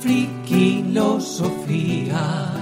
[0.00, 2.52] Friquilosofía,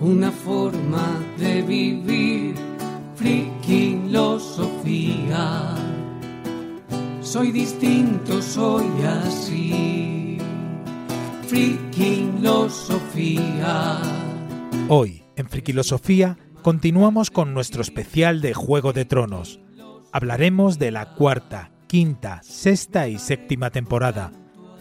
[0.00, 2.56] una forma de vivir.
[3.14, 5.76] Friquilosofía,
[7.20, 10.38] soy distinto, soy así.
[11.46, 14.00] Friquilosofía.
[14.88, 19.60] Hoy, en Friquilosofía, continuamos con nuestro especial de Juego de Tronos.
[20.10, 24.32] Hablaremos de la cuarta, quinta, sexta y séptima temporada.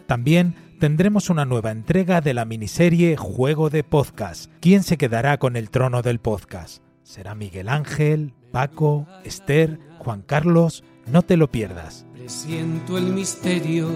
[0.08, 4.51] También tendremos una nueva entrega de la miniserie Juego de Podcast.
[4.59, 6.84] ¿Quién se quedará con el trono del podcast?
[7.04, 10.84] ¿Será Miguel Ángel, Paco, Esther, Juan Carlos?
[11.07, 12.05] No te lo pierdas.
[12.13, 13.90] Presiento el misterio.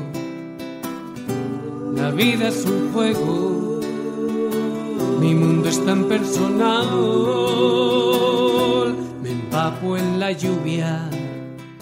[1.96, 3.82] La vida es un juego.
[5.20, 6.88] Mi mundo es tan personal.
[9.22, 11.10] Me empapo en la lluvia.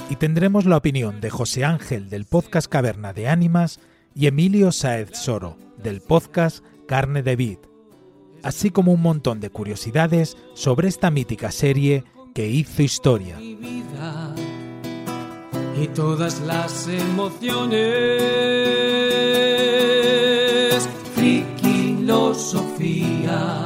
[0.10, 3.80] Y tendremos la opinión de José Ángel del podcast Caverna de Ánimas
[4.18, 7.60] y Emilio Saez Soro, del podcast Carne de Vid,
[8.42, 13.40] así como un montón de curiosidades sobre esta mítica serie que hizo historia.
[15.80, 18.24] Y todas las emociones.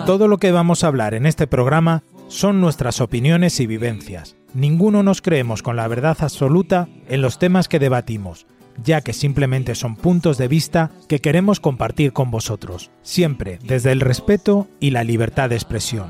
[0.05, 4.35] Todo lo que vamos a hablar en este programa son nuestras opiniones y vivencias.
[4.53, 8.47] Ninguno nos creemos con la verdad absoluta en los temas que debatimos,
[8.83, 14.02] ya que simplemente son puntos de vista que queremos compartir con vosotros, siempre desde el
[14.02, 16.07] respeto y la libertad de expresión.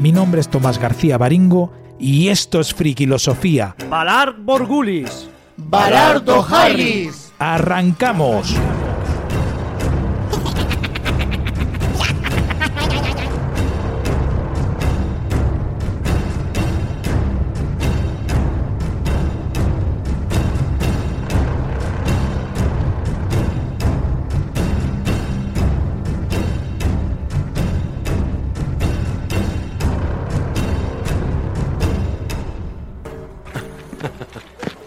[0.00, 3.76] Mi nombre es Tomás García Baringo y esto es Friquilosofía.
[3.88, 5.28] Valar Borgulis.
[5.56, 7.32] Balardo Harris.
[7.38, 8.56] ¡Arrancamos!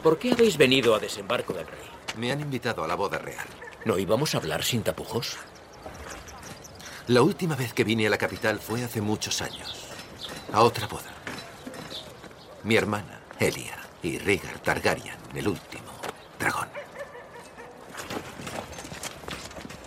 [0.03, 1.89] ¿Por qué habéis venido a desembarco del rey?
[2.17, 3.47] Me han invitado a la boda real.
[3.85, 5.37] ¿No íbamos a hablar sin tapujos?
[7.07, 9.87] La última vez que vine a la capital fue hace muchos años.
[10.51, 11.09] A otra boda.
[12.63, 15.91] Mi hermana, Elia, y Rhaegar Targaryen, el último
[16.37, 16.67] dragón.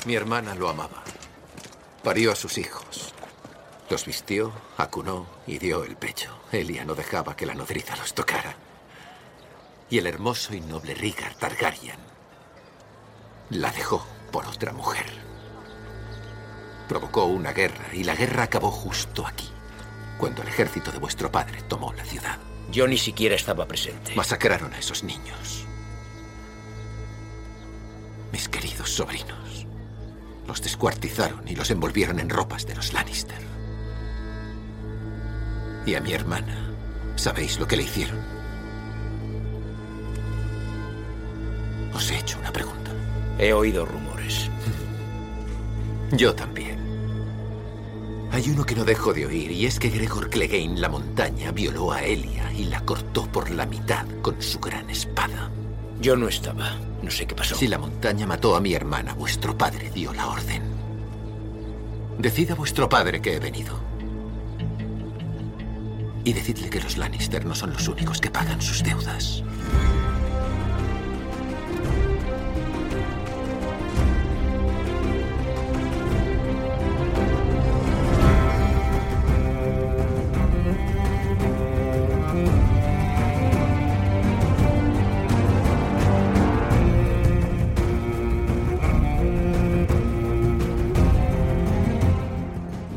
[0.06, 1.04] Mi hermana lo amaba.
[2.02, 3.12] Parió a sus hijos.
[3.90, 6.38] Los vistió, acunó y dio el pecho.
[6.52, 8.56] Elia no dejaba que la nodriza los tocara.
[9.88, 11.98] Y el hermoso y noble Rhaegar Targaryen
[13.50, 15.06] la dejó por otra mujer.
[16.88, 19.48] Provocó una guerra y la guerra acabó justo aquí,
[20.18, 22.38] cuando el ejército de vuestro padre tomó la ciudad.
[22.70, 24.14] Yo ni siquiera estaba presente.
[24.16, 25.64] Masacraron a esos niños.
[28.32, 29.66] Mis queridos sobrinos.
[30.46, 33.40] Los descuartizaron y los envolvieron en ropas de los Lannister.
[35.86, 36.72] Y a mi hermana,
[37.14, 38.35] ¿sabéis lo que le hicieron?
[41.96, 42.90] Os he hecho una pregunta.
[43.38, 44.50] He oído rumores.
[46.12, 46.76] Yo también.
[48.32, 51.92] Hay uno que no dejo de oír, y es que Gregor Clegane, la montaña, violó
[51.92, 55.50] a Elia y la cortó por la mitad con su gran espada.
[55.98, 56.76] Yo no estaba.
[57.02, 57.56] No sé qué pasó.
[57.56, 60.64] Si la montaña mató a mi hermana, vuestro padre dio la orden.
[62.18, 63.80] Decid a vuestro padre que he venido.
[66.24, 69.42] Y decidle que los Lannister no son los únicos que pagan sus deudas.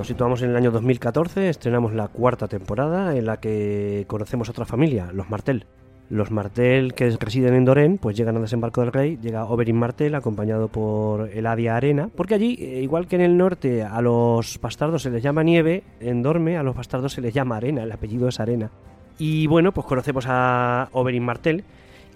[0.09, 5.11] Situamos en el año 2014, estrenamos la cuarta temporada en la que conocemos otra familia,
[5.13, 5.67] los Martel.
[6.09, 10.15] Los Martel que residen en Dorén, pues llegan al desembarco del rey, llega Oberyn Martel
[10.15, 15.03] acompañado por Eladia Arena, porque allí, eh, igual que en el norte, a los bastardos
[15.03, 18.27] se les llama nieve, en Dorme a los bastardos se les llama arena, el apellido
[18.29, 18.71] es arena.
[19.19, 21.63] Y bueno, pues conocemos a Oberyn Martel,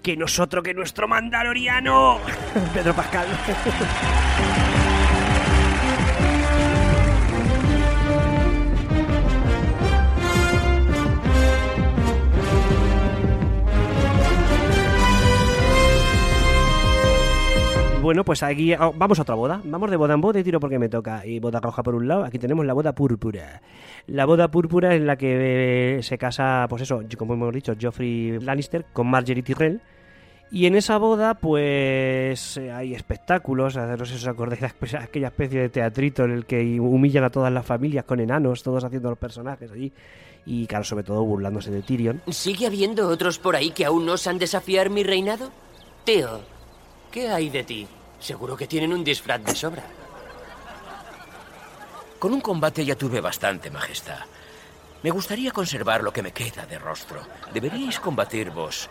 [0.02, 2.18] que nosotros, que nuestro mandaloriano,
[2.74, 3.28] Pedro Pascal.
[18.14, 19.60] bueno, pues aquí oh, vamos a otra boda.
[19.64, 21.26] Vamos de boda en boda y tiro porque me toca.
[21.26, 22.22] Y boda roja por un lado.
[22.22, 23.60] Aquí tenemos la boda púrpura.
[24.06, 28.38] La boda púrpura en la que eh, se casa, pues eso, como hemos dicho, Geoffrey
[28.38, 29.80] Lannister con Marjorie Tyrell.
[30.52, 33.74] Y en esa boda, pues eh, hay espectáculos.
[33.74, 37.30] No sé si os acordáis de aquella especie de teatrito en el que humillan a
[37.30, 39.92] todas las familias con enanos, todos haciendo los personajes allí.
[40.46, 42.22] Y claro, sobre todo burlándose de Tyrion.
[42.28, 45.50] ¿Sigue habiendo otros por ahí que aún no osan desafiar mi reinado?
[46.04, 46.54] Tío,
[47.14, 47.86] ¿Qué hay de ti?
[48.24, 49.84] Seguro que tienen un disfraz de sobra.
[52.18, 54.20] Con un combate ya tuve bastante, Majestad.
[55.02, 57.20] Me gustaría conservar lo que me queda de rostro.
[57.52, 58.88] Deberíais combatir vos.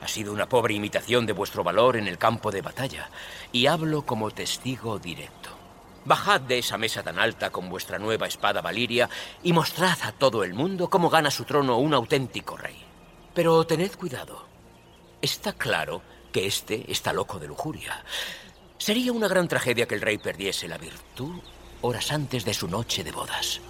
[0.00, 3.10] Ha sido una pobre imitación de vuestro valor en el campo de batalla.
[3.52, 5.50] Y hablo como testigo directo.
[6.06, 9.10] Bajad de esa mesa tan alta con vuestra nueva espada Valiria
[9.42, 12.82] y mostrad a todo el mundo cómo gana su trono un auténtico rey.
[13.34, 14.46] Pero tened cuidado.
[15.20, 16.00] Está claro
[16.32, 18.04] que este está loco de lujuria.
[18.78, 21.40] Sería una gran tragedia que el rey perdiese la virtud
[21.82, 23.60] horas antes de su noche de bodas.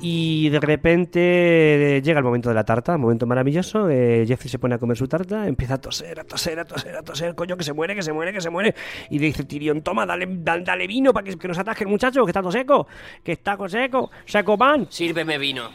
[0.00, 3.88] Y de repente eh, llega el momento de la tarta, momento maravilloso.
[3.90, 6.96] Eh, Jeffrey se pone a comer su tarta, empieza a toser, a toser, a toser,
[6.96, 8.74] a toser, coño, que se muere, que se muere, que se muere.
[9.10, 12.30] Y dice Tyrion, toma, dale, dale, vino para que, que, nos ataque el muchacho, que
[12.30, 12.86] está todo seco,
[13.24, 14.86] que está todo seco, seco pan.
[14.88, 15.68] Sírveme vino.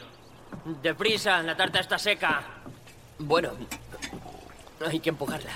[0.81, 2.43] Deprisa, la tarta está seca.
[3.19, 3.49] Bueno,
[4.87, 5.51] hay que empujarla.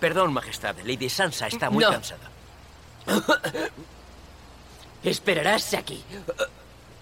[0.00, 2.28] Perdón, Majestad, Lady Sansa está muy cansada.
[5.04, 6.02] Esperarás aquí.